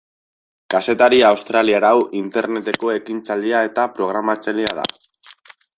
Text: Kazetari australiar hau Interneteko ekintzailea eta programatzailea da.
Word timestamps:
Kazetari 0.73 1.19
australiar 1.27 1.85
hau 1.91 2.01
Interneteko 2.21 2.91
ekintzailea 2.97 3.61
eta 3.69 3.87
programatzailea 3.99 4.77
da. 4.81 4.93